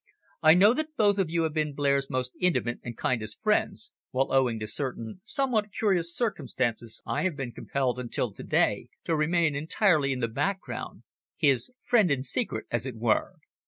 [0.41, 4.33] I know that both of you have been Blair's most intimate and kindest friends, while
[4.33, 9.53] owing to certain somewhat curious circumstances I have been compelled, until to day, to remain
[9.55, 11.03] entirely in the background,
[11.37, 13.35] his friend in secret as it were.